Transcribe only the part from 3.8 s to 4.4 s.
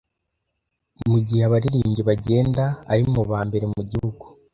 gihugu.